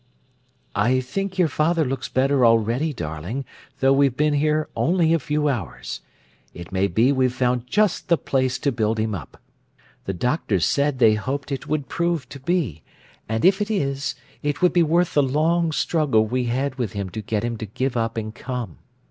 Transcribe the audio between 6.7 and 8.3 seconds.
may be we've found just the